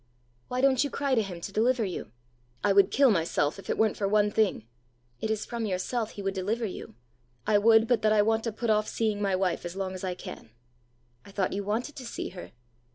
"Why 0.47 0.61
don't 0.61 0.83
you 0.83 0.89
cry 0.89 1.13
to 1.13 1.21
him 1.21 1.41
to 1.41 1.51
deliver 1.51 1.85
you?" 1.85 2.11
"I 2.63 2.73
would 2.73 2.89
kill 2.89 3.11
myself 3.11 3.59
if 3.59 3.69
it 3.69 3.77
weren't 3.77 3.97
for 3.97 4.07
one 4.07 4.31
thing." 4.31 4.65
"It 5.19 5.29
is 5.29 5.45
from 5.45 5.67
yourself 5.67 6.13
he 6.13 6.23
would 6.23 6.33
deliver 6.33 6.65
you." 6.65 6.95
"I 7.45 7.59
would, 7.59 7.87
but 7.87 8.01
that 8.01 8.11
I 8.11 8.23
want 8.23 8.43
to 8.45 8.51
put 8.51 8.71
off 8.71 8.87
seeing 8.87 9.21
my 9.21 9.35
wife 9.35 9.63
as 9.63 9.75
long 9.75 9.93
as 9.93 10.03
I 10.03 10.15
can." 10.15 10.49
"I 11.23 11.29
thought 11.29 11.53
you 11.53 11.63
wanted 11.63 11.95
to 11.97 12.05
see 12.07 12.29
her!" 12.29 12.51